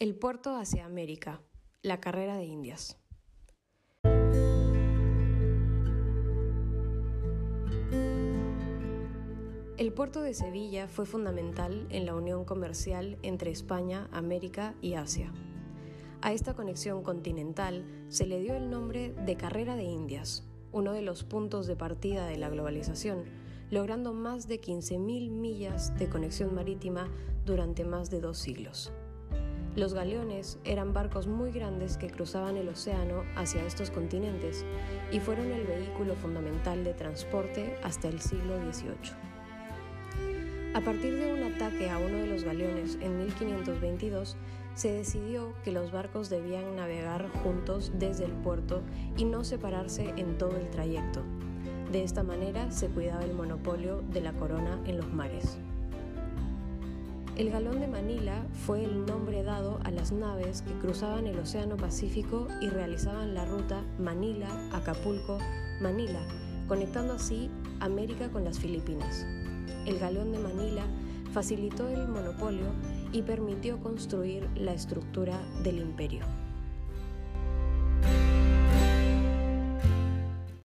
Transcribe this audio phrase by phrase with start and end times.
[0.00, 1.40] El puerto hacia América,
[1.80, 2.98] la carrera de Indias.
[9.78, 15.32] El puerto de Sevilla fue fundamental en la unión comercial entre España, América y Asia.
[16.22, 21.02] A esta conexión continental se le dio el nombre de Carrera de Indias, uno de
[21.02, 23.26] los puntos de partida de la globalización,
[23.70, 27.08] logrando más de 15.000 millas de conexión marítima
[27.44, 28.92] durante más de dos siglos.
[29.76, 34.64] Los galeones eran barcos muy grandes que cruzaban el océano hacia estos continentes
[35.10, 39.34] y fueron el vehículo fundamental de transporte hasta el siglo XVIII.
[40.74, 44.36] A partir de un ataque a uno de los galeones en 1522,
[44.74, 48.80] se decidió que los barcos debían navegar juntos desde el puerto
[49.16, 51.22] y no separarse en todo el trayecto.
[51.90, 55.58] De esta manera se cuidaba el monopolio de la corona en los mares.
[57.36, 61.76] El galón de Manila fue el nombre dado a las naves que cruzaban el Océano
[61.76, 66.20] Pacífico y realizaban la ruta Manila-Acapulco-Manila,
[66.68, 69.26] conectando así América con las Filipinas
[69.86, 70.84] el galeón de Manila
[71.32, 72.66] facilitó el monopolio
[73.12, 76.24] y permitió construir la estructura del imperio.